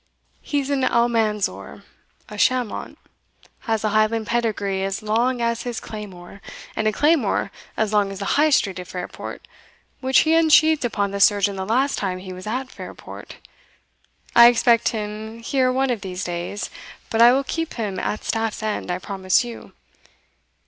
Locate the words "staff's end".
18.23-18.89